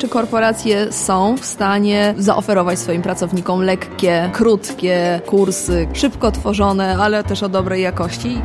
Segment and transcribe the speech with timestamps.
[0.00, 7.42] czy korporacje są w stanie zaoferować swoim pracownikom lekkie, krótkie kursy, szybko tworzone, ale też
[7.42, 8.42] o dobrej jakości.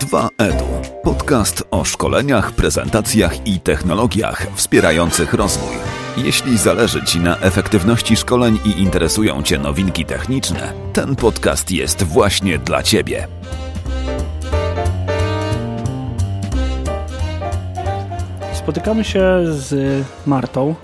[0.00, 0.64] Dwa Edu.
[1.02, 5.76] Podcast o szkoleniach, prezentacjach i technologiach wspierających rozwój.
[6.16, 12.58] Jeśli zależy Ci na efektywności szkoleń i interesują Cię nowinki techniczne, ten podcast jest właśnie
[12.58, 13.28] dla Ciebie.
[18.66, 20.74] Spotykamy się z Martą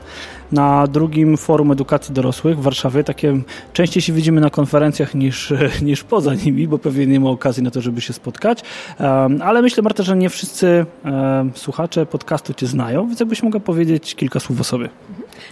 [0.52, 3.04] na drugim forum edukacji dorosłych w Warszawie.
[3.04, 3.40] Takie
[3.72, 7.70] częściej się widzimy na konferencjach niż, niż poza nimi, bo pewnie nie ma okazji na
[7.70, 8.60] to, żeby się spotkać.
[9.40, 10.86] Ale myślę, Marta, że nie wszyscy
[11.54, 14.88] słuchacze podcastu Cię znają, więc jakbyś mogła powiedzieć kilka słów o sobie.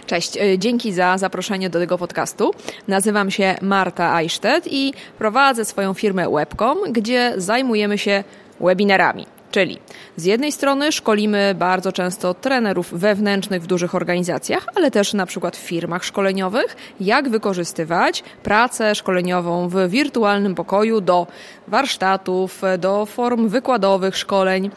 [0.05, 2.51] Cześć, e, dzięki za zaproszenie do tego podcastu.
[2.87, 8.23] Nazywam się Marta Eichstätt i prowadzę swoją firmę Webcom, gdzie zajmujemy się
[8.61, 9.40] webinarami.
[9.51, 9.77] Czyli
[10.15, 15.57] z jednej strony szkolimy bardzo często trenerów wewnętrznych w dużych organizacjach, ale też na przykład
[15.57, 21.27] w firmach szkoleniowych, jak wykorzystywać pracę szkoleniową w wirtualnym pokoju do
[21.67, 24.69] warsztatów, do form wykładowych, szkoleń.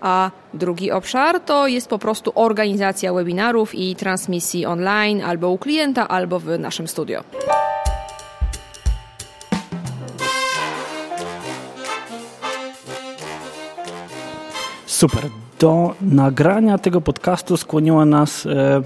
[0.00, 6.08] A drugi obszar to jest po prostu organizacja webinarów i transmisji online albo u klienta,
[6.08, 7.24] albo w naszym studio.
[15.02, 15.28] Super.
[15.58, 18.82] Do nagrania tego podcastu skłoniła nas e,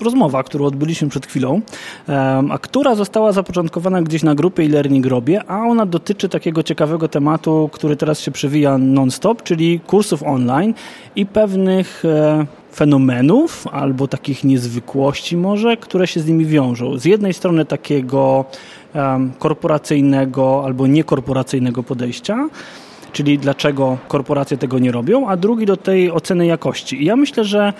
[0.00, 1.60] rozmowa, którą odbyliśmy przed chwilą,
[2.08, 7.08] e, a która została zapoczątkowana gdzieś na grupie e-learning Robie, a ona dotyczy takiego ciekawego
[7.08, 10.74] tematu, który teraz się przewija non-stop, czyli kursów online
[11.16, 16.98] i pewnych e, fenomenów albo takich niezwykłości może, które się z nimi wiążą.
[16.98, 18.44] Z jednej strony takiego
[19.38, 22.48] korporacyjnego albo niekorporacyjnego podejścia,
[23.12, 27.02] czyli dlaczego korporacje tego nie robią, a drugi do tej oceny jakości.
[27.02, 27.72] I ja myślę, że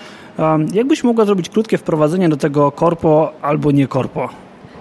[0.73, 4.29] jakbyś mogła zrobić krótkie wprowadzenie do tego korpo albo nie korpo?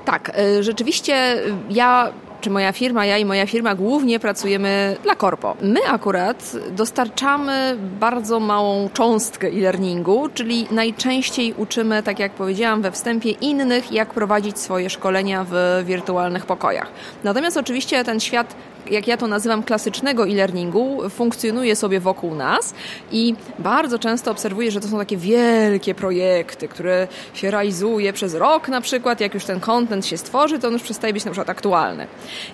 [0.04, 2.12] Tak, y, rzeczywiście y, ja
[2.42, 5.56] czy moja firma, ja i moja firma głównie pracujemy dla korpo.
[5.62, 13.30] My akurat dostarczamy bardzo małą cząstkę e-learningu, czyli najczęściej uczymy, tak jak powiedziałam we wstępie,
[13.30, 16.88] innych, jak prowadzić swoje szkolenia w wirtualnych pokojach.
[17.24, 18.54] Natomiast oczywiście ten świat
[18.90, 22.74] jak ja to nazywam, klasycznego e-learningu funkcjonuje sobie wokół nas
[23.12, 28.68] i bardzo często obserwuję, że to są takie wielkie projekty, które się realizuje przez rok
[28.68, 29.20] na przykład.
[29.20, 32.06] Jak już ten content się stworzy, to on już przestaje być na przykład aktualny.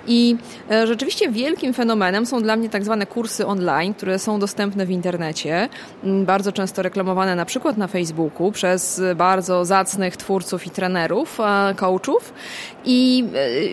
[0.06, 0.36] I
[0.70, 4.90] e, rzeczywiście wielkim fenomenem są dla mnie tak zwane kursy online, które są dostępne w
[4.90, 5.68] internecie,
[6.04, 11.38] bardzo często reklamowane na przykład na Facebooku przez bardzo zacnych twórców i trenerów,
[11.76, 12.32] coachów
[12.84, 13.24] i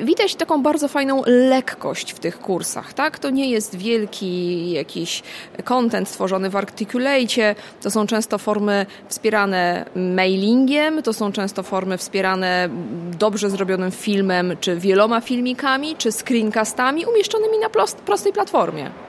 [0.01, 3.19] e, widać taką bardzo fajną lekkość w tych kursach, tak?
[3.19, 5.23] To nie jest wielki jakiś
[5.63, 12.69] content stworzony w Articulate, to są często formy wspierane mailingiem, to są często formy wspierane
[13.19, 17.69] dobrze zrobionym filmem, czy wieloma filmikami, czy screencastami umieszczonymi na
[18.05, 19.04] prostej platformie.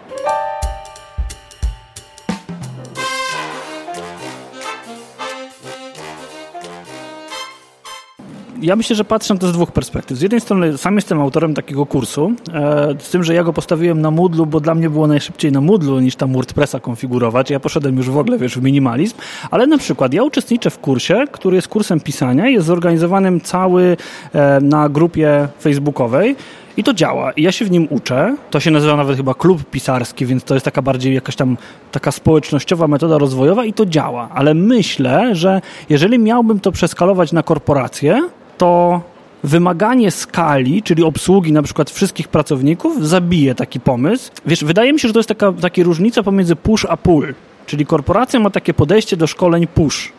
[8.62, 10.18] Ja myślę, że patrzę na to z dwóch perspektyw.
[10.18, 14.00] Z jednej strony sam jestem autorem takiego kursu, e, z tym, że ja go postawiłem
[14.00, 17.50] na Moodlu, bo dla mnie było najszybciej na Moodlu niż tam WordPressa konfigurować.
[17.50, 19.16] Ja poszedłem już w ogóle, wiesz, w minimalizm,
[19.50, 23.96] ale na przykład ja uczestniczę w kursie, który jest kursem pisania, jest zorganizowanym cały
[24.32, 26.36] e, na grupie facebookowej.
[26.76, 27.32] I to działa.
[27.32, 28.36] I ja się w nim uczę.
[28.50, 31.56] To się nazywa nawet chyba klub pisarski, więc to jest taka bardziej jakaś tam
[31.92, 34.28] taka społecznościowa metoda rozwojowa i to działa.
[34.34, 38.28] Ale myślę, że jeżeli miałbym to przeskalować na korporację,
[38.58, 39.00] to
[39.44, 44.30] wymaganie skali, czyli obsługi na przykład wszystkich pracowników, zabije taki pomysł.
[44.46, 47.34] Wiesz, wydaje mi się, że to jest taka, taka różnica pomiędzy push a pull.
[47.66, 50.12] Czyli korporacja ma takie podejście do szkoleń push.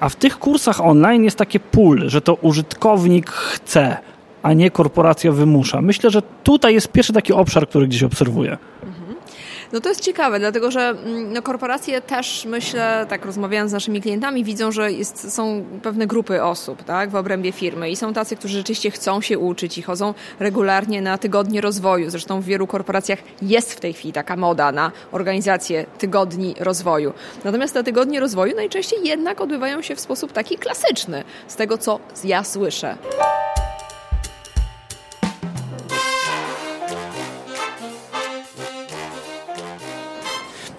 [0.00, 3.96] A w tych kursach online jest takie pull, że to użytkownik chce,
[4.42, 5.82] a nie korporacja wymusza.
[5.82, 8.58] Myślę, że tutaj jest pierwszy taki obszar, który gdzieś obserwuję.
[9.72, 14.02] No to jest ciekawe, dlatego że mm, no, korporacje też, myślę, tak rozmawiając z naszymi
[14.02, 18.36] klientami, widzą, że jest, są pewne grupy osób tak, w obrębie firmy i są tacy,
[18.36, 22.10] którzy rzeczywiście chcą się uczyć i chodzą regularnie na tygodnie rozwoju.
[22.10, 27.12] Zresztą w wielu korporacjach jest w tej chwili taka moda na organizację tygodni rozwoju.
[27.44, 32.00] Natomiast te tygodnie rozwoju najczęściej jednak odbywają się w sposób taki klasyczny, z tego co
[32.24, 32.96] ja słyszę.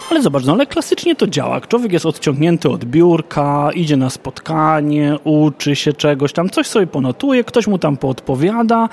[0.10, 1.62] Ale zobacz, no ale klasycznie to działa.
[1.62, 7.44] Człowiek jest odciągnięty od biurka, idzie na spotkanie, uczy się czegoś tam, coś sobie ponotuje,
[7.44, 8.90] ktoś mu tam poodpowiada,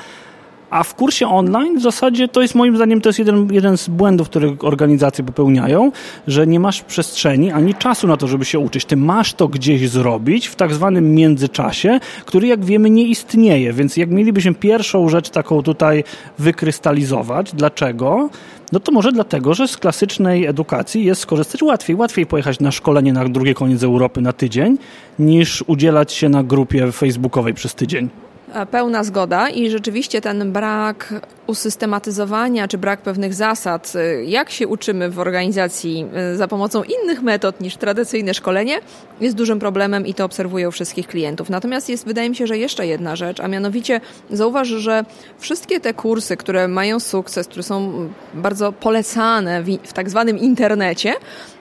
[0.76, 3.88] A w kursie online w zasadzie to jest moim zdaniem to jest jeden, jeden z
[3.88, 5.92] błędów, które organizacje popełniają,
[6.26, 8.84] że nie masz przestrzeni ani czasu na to, żeby się uczyć.
[8.84, 13.72] Ty masz to gdzieś zrobić w tak zwanym międzyczasie, który jak wiemy nie istnieje.
[13.72, 16.04] Więc jak mielibyśmy pierwszą rzecz taką tutaj
[16.38, 18.28] wykrystalizować, dlaczego?
[18.72, 21.96] No to może dlatego, że z klasycznej edukacji jest skorzystać łatwiej.
[21.96, 24.78] Łatwiej pojechać na szkolenie na drugi koniec Europy na tydzień,
[25.18, 28.25] niż udzielać się na grupie facebookowej przez tydzień.
[28.70, 31.14] Pełna zgoda i rzeczywiście ten brak
[31.46, 37.22] usystematyzowania czy brak pewnych zasad, y, jak się uczymy w organizacji y, za pomocą innych
[37.22, 38.80] metod niż tradycyjne szkolenie,
[39.20, 41.50] jest dużym problemem i to obserwuję u wszystkich klientów.
[41.50, 44.00] Natomiast jest, wydaje mi się, że jeszcze jedna rzecz, a mianowicie
[44.30, 45.04] zauważ, że
[45.38, 51.14] wszystkie te kursy, które mają sukces, które są bardzo polecane w, w tak zwanym internecie,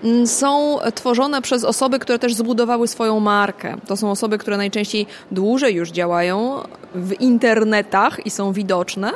[0.04, 3.78] mm, są tworzone przez osoby, które też zbudowały swoją markę.
[3.88, 6.62] To są osoby, które najczęściej dłużej już działają
[6.96, 9.12] w internetach i są widoczne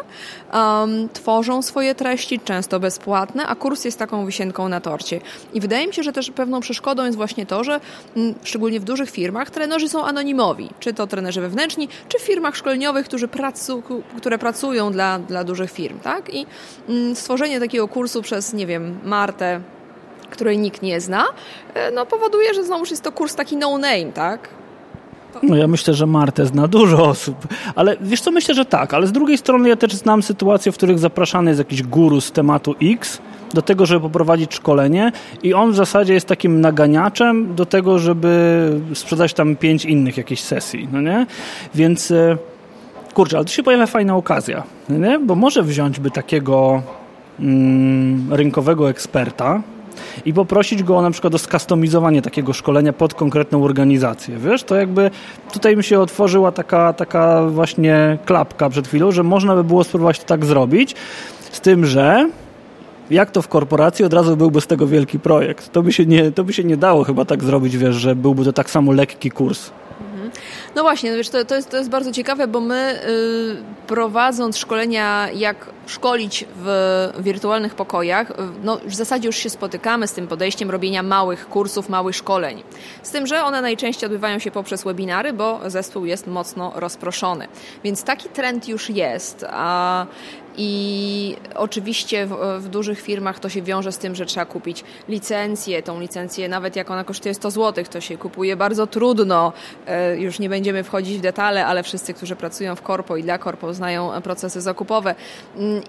[0.60, 5.22] um, tworzą swoje treści, często bezpłatne, a kurs jest taką wisienką na torcie.
[5.54, 7.82] I wydaje mi się, że też pewną przeszkodą jest właśnie to, że m,
[8.16, 10.70] mm, szczególnie w dużych firmach trenerzy są anonimowi.
[10.80, 13.84] Czy to trenerzy wewnętrzni, czy w firmach szkoleniowych, którzy pracu,
[14.18, 16.00] które pracują dla, dla dużych firm.
[16.00, 16.34] Tak?
[16.34, 19.62] I m, mm, stworzenie takiego kursu przez, nie wiem, Martę,
[20.30, 21.26] której nikt nie zna,
[21.74, 24.50] e, no powoduje, że znowuż jest to kurs taki no name, tak?
[25.44, 29.08] No ja myślę, że Martę zna dużo osób, ale wiesz co, myślę, że tak, ale
[29.08, 32.76] z drugiej strony ja też znam sytuacje, w których zapraszany jest jakiś guru z tematu
[32.82, 33.22] X
[33.54, 35.12] do tego, żeby poprowadzić szkolenie
[35.44, 40.42] i on w zasadzie jest takim naganiaczem do tego, żeby sprzedać tam pięć innych jakichś
[40.42, 41.26] sesji, no nie?
[41.76, 42.38] Więc e,
[43.14, 45.20] kurczę, ale tu się pojawia fajna okazja, no nie?
[45.20, 46.82] Bo może wziąć by takiego
[47.40, 49.62] mm, rynkowego eksperta,
[50.26, 54.38] i poprosić go o na przykład o skustomizowanie takiego szkolenia pod konkretną organizację.
[54.38, 55.12] Wiesz, to jakby
[55.54, 60.20] tutaj mi się otworzyła taka, taka właśnie klapka przed chwilą, że można by było spróbować
[60.20, 60.96] to tak zrobić,
[61.52, 62.30] z tym, że
[63.10, 65.72] jak to w korporacji, od razu byłby z tego wielki projekt.
[65.72, 68.46] To by się nie, to by się nie dało chyba tak zrobić, wiesz, że byłby
[68.46, 69.72] to tak samo lekki kurs.
[70.76, 74.58] No właśnie, no wiesz, to, to, jest, to jest bardzo ciekawe, bo my y, prowadząc
[74.58, 78.32] szkolenia, jak szkolić w wirtualnych pokojach,
[78.64, 82.64] no w zasadzie już się spotykamy z tym podejściem robienia małych kursów, małych szkoleń.
[83.04, 87.48] Z tym, że one najczęściej odbywają się poprzez webinary, bo zespół jest mocno rozproszony.
[87.84, 89.46] Więc taki trend już jest.
[89.50, 90.06] A
[90.62, 95.84] i oczywiście w, w, dużych firmach to się wiąże z tym, że trzeba kupić licencję.
[95.84, 99.54] Tą licencję, nawet jak ona kosztuje 100 zł, to się kupuje bardzo trudno.
[99.88, 103.38] E, już nie będziemy wchodzić w detale, ale wszyscy, którzy pracują w korpo i dla
[103.38, 105.16] korpo znają procesy zakupowe.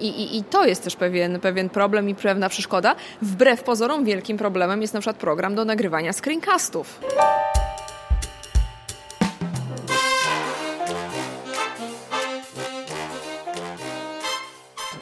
[0.01, 2.97] I, i, i to jest też pewien, pewien problem i pewna przeszkoda.
[3.23, 7.01] Wbrew pozorom wielkim problemem jest na przykład program do nagrywania screencastów.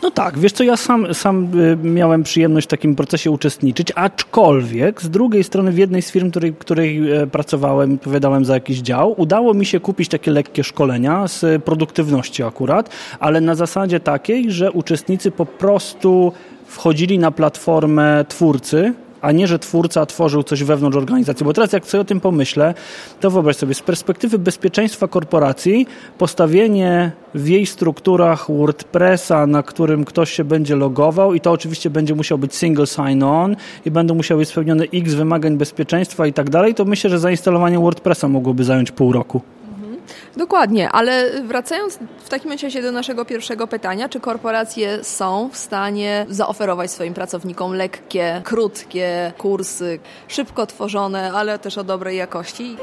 [0.03, 5.03] No tak, wiesz co, ja sam, sam y, miałem przyjemność w takim procesie uczestniczyć, aczkolwiek
[5.03, 9.15] z drugiej strony w jednej z firm, której, której e, pracowałem, odpowiadałem za jakiś dział,
[9.17, 12.91] udało mi się kupić takie lekkie szkolenia z produktywności akurat,
[13.21, 16.33] ale na zasadzie takiej, że uczestnicy po prostu
[16.67, 21.47] wchodzili na platformę twórcy, a nie, że twórca tworzył coś wewnątrz organizacji.
[21.47, 22.75] Bo teraz jak sobie o tym pomyślę,
[23.21, 25.87] to wyobraź sobie, z perspektywy bezpieczeństwa korporacji,
[26.19, 32.15] postawienie w jej strukturach WordPressa, na którym ktoś się będzie logował i to oczywiście będzie
[32.15, 36.75] musiał być single sign-on i będą musiały być spełnione x wymagań bezpieczeństwa i tak dalej,
[36.75, 39.41] to myślę, że zainstalowanie WordPressa mogłoby zająć pół roku.
[40.39, 46.27] Dokładnie, ale wracając w takim razie do naszego pierwszego pytania, czy korporacje są w stanie
[46.29, 52.77] zaoferować swoim pracownikom lekkie, krótkie kursy, szybko tworzone, ale też o dobrej jakości?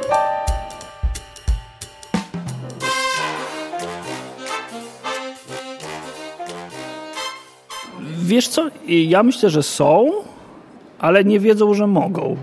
[8.18, 10.12] Wiesz co, ja myślę, że są,
[11.00, 12.38] ale nie wiedzą, że mogą.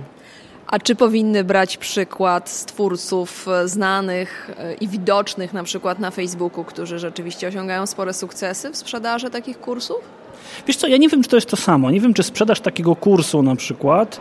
[0.66, 6.11] A czy powinny brać przykład z twórców e, znanych e, i widocznych na przykład na
[6.11, 10.23] Facebooku, którzy rzeczywiście osiągają spore sukcesy w sprzedaży takich kursów?
[10.66, 11.90] Wiesz co, ja nie wiem, czy to jest to samo.
[11.90, 14.21] Nie wiem, czy sprzedaż takiego kursu na przykład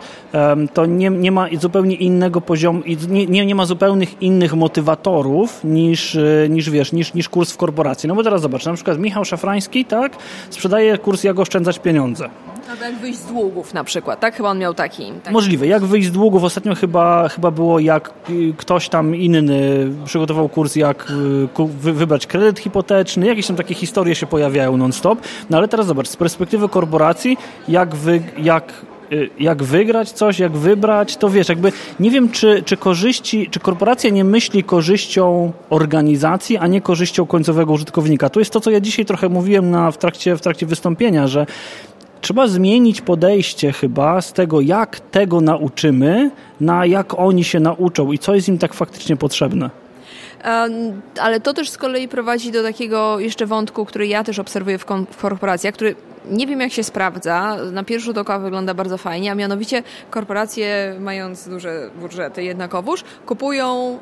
[0.74, 6.16] to nie, nie ma zupełnie innego poziomu, nie, nie, nie ma zupełnych innych motywatorów niż,
[6.16, 8.08] e, niż wiesz, niż, niż kurs w korporacji.
[8.08, 10.16] No bo teraz zobacz, na przykład Michał Szafrański, tak,
[10.50, 12.30] sprzedaje kurs jak oszczędzać pieniądze.
[12.82, 14.36] Jak wyjść z długów na przykład, tak?
[14.36, 15.12] Chyba on miał taki.
[15.12, 15.32] taki.
[15.32, 15.66] Możliwe.
[15.66, 16.44] Jak wyjść z długów?
[16.44, 21.10] Ostatnio chyba, chyba było jak y, ktoś tam inny przygotował kurs, jak
[21.60, 23.26] y, wybrać kredyt hipoteczny.
[23.26, 25.18] Jakieś tam takie historie się pojawiają non-stop.
[25.50, 27.36] No ale teraz zobacz, z perspektywy korporacji,
[27.68, 28.72] jak, wy, jak
[29.12, 33.60] y, jak wygrać coś, jak wybrać, to wiesz, jakby nie wiem, czy, czy korzyści, czy
[33.60, 38.30] korporacja nie myśli korzyścią organizacji, a nie korzyścią końcowego użytkownika.
[38.30, 41.46] To jest to, co ja dzisiaj trochę mówiłem na, w, trakcie, w trakcie wystąpienia, że
[42.22, 48.18] trzeba zmienić podejście chyba z tego, jak tego nauczymy, na jak oni się nauczą i
[48.18, 49.70] co jest im tak faktycznie potrzebne.
[51.20, 54.84] Ale to też z kolei prowadzi do takiego jeszcze wątku, który ja też obserwuję w,
[55.20, 55.94] korporacjach, który
[56.30, 57.56] nie wiem jak się sprawdza.
[57.72, 63.98] Na pierwszy rzut oka wygląda bardzo fajnie, a mianowicie korporacje mając duże budżety jednakowoż kupują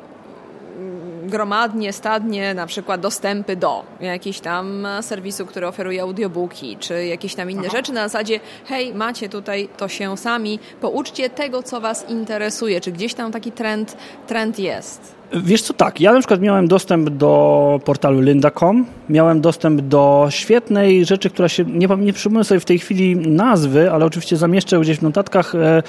[1.23, 7.51] gromadnie, stadnie na przykład dostępy do jakiejś tam serwisu, który oferuje audiobooki, czy jakieś tam
[7.51, 7.77] inne Aha.
[7.77, 12.91] rzeczy na zasadzie hej, macie tutaj to się sami, pouczcie tego, co was interesuje, czy
[12.91, 13.97] gdzieś tam taki trend,
[14.27, 15.21] trend jest.
[15.33, 21.05] Wiesz co, tak, ja na przykład miałem dostęp do portalu lynda.com, miałem dostęp do świetnej
[21.05, 24.97] rzeczy, która się, nie, nie przypomnę sobie w tej chwili nazwy, ale oczywiście zamieszczę gdzieś
[24.97, 25.83] w notatkach, e,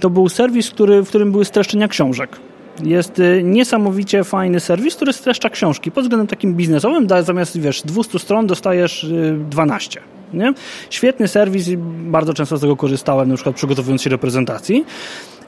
[0.00, 2.38] to był serwis, który, w którym były streszczenia książek.
[2.84, 7.08] Jest y, niesamowicie fajny serwis, który streszcza książki pod względem takim biznesowym.
[7.22, 9.06] Zamiast wiesz, 200 stron dostajesz
[9.50, 10.00] 12.
[10.00, 10.02] Y,
[10.36, 10.52] nie?
[10.90, 14.84] Świetny serwis i bardzo często z tego korzystałem, na przykład przygotowując się do prezentacji.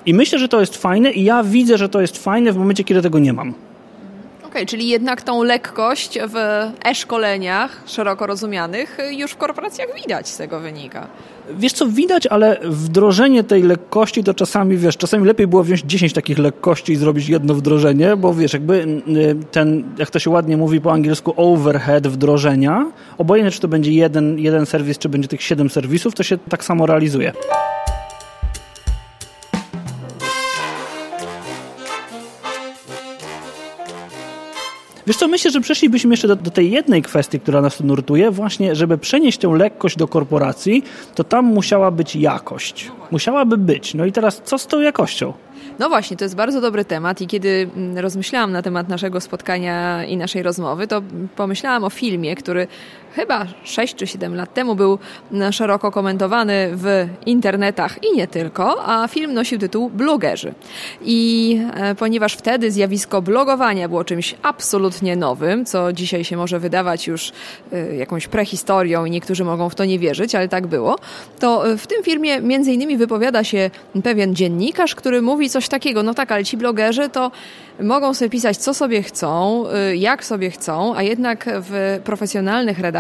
[0.07, 2.85] I myślę, że to jest fajne i ja widzę, że to jest fajne w momencie,
[2.85, 3.49] kiedy tego nie mam.
[3.49, 6.37] Okej, okay, czyli jednak tą lekkość w
[6.85, 11.07] e-szkoleniach szeroko rozumianych już w korporacjach widać z tego wynika.
[11.59, 16.13] Wiesz co, widać, ale wdrożenie tej lekkości to czasami, wiesz, czasami lepiej było wziąć 10
[16.13, 18.87] takich lekkości i zrobić jedno wdrożenie, bo wiesz, jakby
[19.51, 24.39] ten, jak to się ładnie mówi po angielsku, overhead wdrożenia, obojętnie czy to będzie jeden,
[24.39, 27.33] jeden serwis, czy będzie tych 7 serwisów, to się tak samo realizuje.
[35.11, 38.31] Wiesz co, myślę, że przeszlibyśmy jeszcze do, do, tej jednej kwestii, która nas tu nurtuje,
[38.31, 40.83] właśnie, żeby przenieść tę lekkość do korporacji,
[41.15, 42.91] to tam musiała być jakość.
[43.11, 43.95] Musiałaby być.
[43.95, 45.33] No i teraz co z tą jakością?
[45.79, 50.05] No właśnie, to jest bardzo dobry temat i kiedy mm, rozmyślałam na temat naszego spotkania
[50.05, 51.03] i naszej rozmowy, to
[51.37, 52.67] pomyślałam o filmie, który
[53.13, 54.99] chyba 6 czy 7 lat temu był
[55.51, 60.55] szeroko komentowany w internetach i nie tylko, a film nosił tytuł Blogerzy.
[61.03, 67.07] I e, ponieważ wtedy zjawisko blogowania było czymś absolutnie nowym, co dzisiaj się może wydawać
[67.07, 67.33] już
[67.73, 70.99] e, jakąś prehistorią i niektórzy mogą w to nie wierzyć, ale tak było,
[71.39, 73.71] to w tym filmie między innymi wypowiada się
[74.05, 77.31] pewien dziennikarz, który mówi coś takiego, no tak, ale ci blogerzy to
[77.83, 79.65] mogą sobie pisać co sobie chcą,
[79.95, 83.00] jak sobie chcą, a jednak w profesjonalnych redakcjach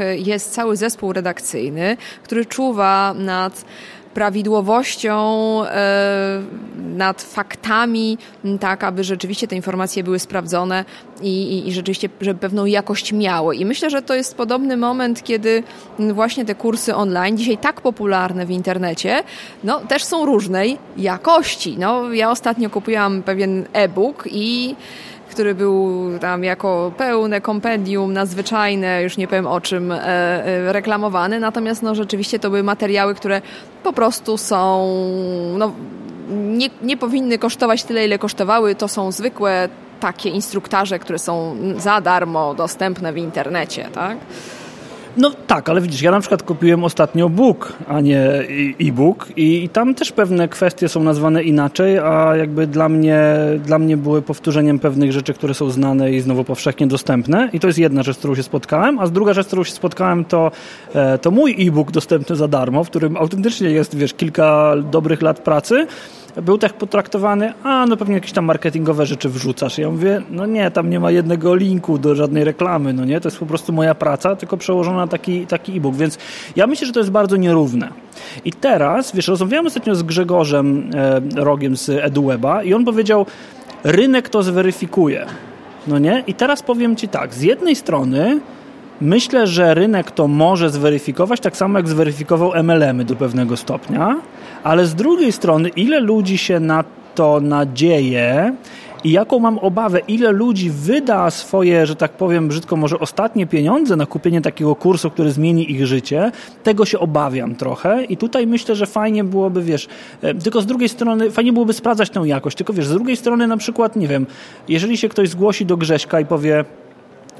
[0.00, 3.64] y, jest cały zespół redakcyjny, który czuwa nad
[4.18, 5.14] prawidłowością,
[5.64, 6.42] e,
[6.96, 8.18] nad faktami,
[8.60, 10.84] tak aby rzeczywiście te informacje były sprawdzone
[11.22, 13.56] i, i, i rzeczywiście, żeby pewną jakość miały.
[13.56, 15.62] I myślę, że to jest podobny moment, kiedy
[15.98, 19.22] właśnie te kursy online, dzisiaj tak popularne w internecie,
[19.64, 21.76] no też są różnej jakości.
[21.78, 24.74] No, ja ostatnio kupiłam pewien e-book i
[25.30, 31.40] który był tam jako pełne kompendium, nadzwyczajne, już nie powiem o czym, e, e, reklamowany.
[31.40, 33.42] Natomiast no, rzeczywiście to były materiały, które
[33.82, 34.94] po prostu są,
[35.58, 35.72] no,
[36.30, 38.74] nie, nie powinny kosztować tyle, ile kosztowały.
[38.74, 39.68] To są zwykłe
[40.00, 44.16] takie instruktaże, które są za darmo dostępne w internecie, tak?
[45.18, 48.20] No tak, ale widzisz, ja na przykład kupiłem ostatnio book, a nie
[48.80, 53.20] e-book i tam też pewne kwestie są nazwane inaczej, a jakby dla mnie,
[53.64, 57.50] dla mnie były powtórzeniem pewnych rzeczy, które są znane i znowu powszechnie dostępne.
[57.52, 59.64] I to jest jedna rzecz, z którą się spotkałem, a z druga rzecz, z którą
[59.64, 60.50] się spotkałem to,
[60.94, 65.40] e, to mój e-book dostępny za darmo, w którym autentycznie jest, wiesz, kilka dobrych lat
[65.40, 65.86] pracy,
[66.36, 69.78] był tak potraktowany, a no pewnie jakieś tam marketingowe rzeczy wrzucasz.
[69.78, 73.28] Ja mówię, no nie, tam nie ma jednego linku do żadnej reklamy, no nie, to
[73.28, 76.18] jest po prostu moja praca, tylko przełożona na taki, taki e-book, więc
[76.56, 77.88] ja myślę, że to jest bardzo nierówne.
[78.44, 83.26] I teraz, wiesz, rozmawiałem ostatnio z Grzegorzem e, Rogiem z EduWeba i on powiedział,
[83.84, 85.26] rynek to zweryfikuje,
[85.86, 86.24] no nie?
[86.26, 88.40] I teraz powiem Ci tak, z jednej strony
[89.00, 94.20] Myślę, że rynek to może zweryfikować, tak samo jak zweryfikował MLM-y do pewnego stopnia,
[94.64, 98.54] ale z drugiej strony, ile ludzi się na to nadzieje
[99.04, 103.96] i jaką mam obawę, ile ludzi wyda swoje, że tak powiem brzydko, może ostatnie pieniądze
[103.96, 108.74] na kupienie takiego kursu, który zmieni ich życie, tego się obawiam trochę i tutaj myślę,
[108.74, 109.88] że fajnie byłoby, wiesz,
[110.22, 113.46] e, tylko z drugiej strony fajnie byłoby sprawdzać tę jakość, tylko wiesz, z drugiej strony
[113.46, 114.26] na przykład, nie wiem,
[114.68, 116.64] jeżeli się ktoś zgłosi do Grześka i powie,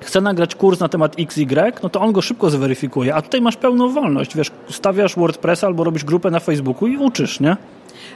[0.04, 3.56] chce nagrać kurs na temat XY, no to on go szybko zweryfikuje, a tutaj masz
[3.56, 7.56] pełną wolność, wiesz, stawiasz WordPressa albo robisz grupę na Facebooku i uczysz, nie?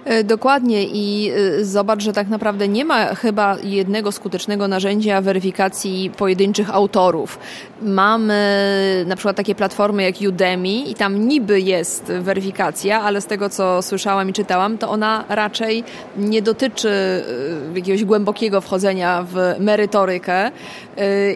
[0.05, 6.11] E, dokładnie i e, zobacz, że tak naprawdę nie ma chyba jednego skutecznego narzędzia weryfikacji
[6.17, 7.39] pojedynczych autorów.
[7.83, 13.49] Mamy na przykład takie platformy jak Udemy i tam niby jest weryfikacja, ale z tego
[13.49, 15.85] co słyszałam i czytałam, to ona raczej
[16.17, 20.51] nie dotyczy e, jakiegoś głębokiego wchodzenia w merytorykę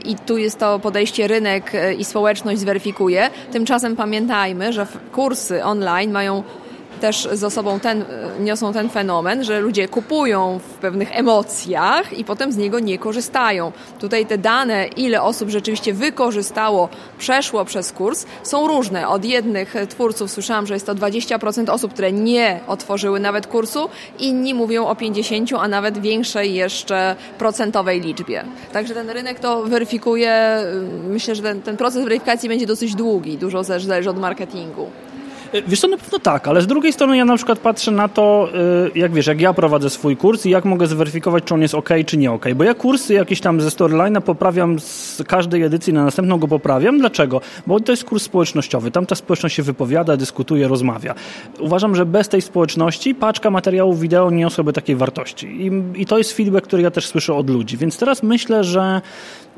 [0.05, 3.31] i tu jest to podejście rynek i społeczność zweryfikuje.
[3.53, 6.43] Tymczasem pamiętajmy, że kursy online mają
[7.01, 8.05] też ze sobą ten,
[8.41, 13.73] niosą ten fenomen, że ludzie kupują w pewnych emocjach i potem z niego nie korzystają.
[13.99, 16.89] Tutaj te dane, ile osób rzeczywiście wykorzystało,
[17.19, 19.09] przeszło przez kurs, są różne.
[19.09, 23.89] Od jednych twórców słyszałam, że jest to 20% osób, które nie otworzyły nawet kursu,
[24.19, 28.45] inni mówią o 50, a nawet większej jeszcze procentowej liczbie.
[28.73, 30.59] Także ten rynek to weryfikuje.
[31.09, 34.91] Myślę, że ten, ten proces weryfikacji będzie dosyć długi, dużo zależy od marketingu.
[35.53, 38.09] E, wiesz co, na pewno tak, ale z drugiej strony ja na przykład patrzę na
[38.09, 38.49] to,
[38.95, 41.75] e, jak wiesz, jak ja prowadzę swój kurs i jak mogę zweryfikować, czy on jest
[41.75, 42.47] ok, czy nie ok.
[42.57, 46.99] Bo ja kursy jakieś tam ze storyline'a poprawiam z każdej edycji na następną go poprawiam.
[46.99, 47.41] Dlaczego?
[47.67, 48.91] Bo to jest kurs społecznościowy.
[48.91, 51.15] Tam ta społeczność się wypowiada, dyskutuje, rozmawia.
[51.61, 55.47] Uważam, że bez tej społeczności paczka materiałów wideo nie niosłaby takiej wartości.
[55.47, 55.71] I,
[56.03, 57.77] I, to jest feedback, który ja też słyszę od ludzi.
[57.77, 59.01] Więc teraz myślę, że...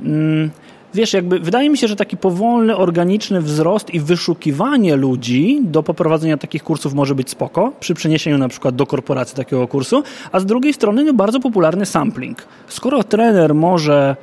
[0.00, 0.50] Mm,
[0.94, 6.36] wiesz, jakby wydaje mi się, że taki powolny, organiczny wzrost i wyszukiwanie ludzi do poprowadzenia
[6.36, 10.02] takich kursów może być spoko, przy przeniesieniu na przykład do korporacji takiego kursu,
[10.32, 12.46] a z drugiej strony no, bardzo popularny sampling.
[12.68, 14.16] Skoro trener może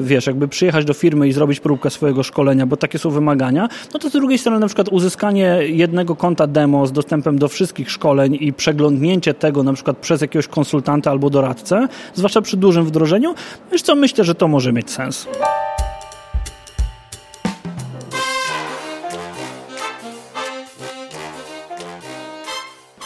[0.00, 4.00] wiesz, jakby przyjechać do firmy i zrobić próbkę swojego szkolenia, bo takie są wymagania, no
[4.00, 8.38] to z drugiej strony na przykład uzyskanie jednego konta demo z dostępem do wszystkich szkoleń
[8.40, 13.34] i przeglądnięcie tego na przykład przez jakiegoś konsultanta albo doradcę, zwłaszcza przy dużym wdrożeniu,
[13.72, 15.26] wiesz co, myślę, że to może mieć sens.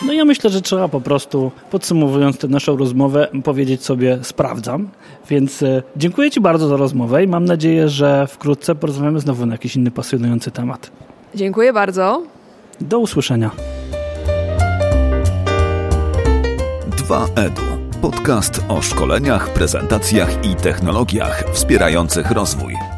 [0.06, 4.88] No ja myślę, że trzeba po prostu, podsumowując tę naszą rozmowę, powiedzieć sobie sprawdzam.
[5.28, 9.54] Więc e, dziękuję Ci bardzo za rozmowę i mam nadzieję, że wkrótce porozmawiamy znowu na
[9.54, 10.90] jakiś inny pasjonujący temat.
[11.34, 12.22] Dziękuję bardzo.
[12.80, 13.50] Do usłyszenia.
[16.90, 17.62] 2EDU.
[18.02, 22.93] Podcast o szkoleniach, prezentacjach i technologiach wspierających rozwój.